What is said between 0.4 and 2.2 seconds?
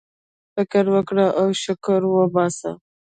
فكر وكره او شكر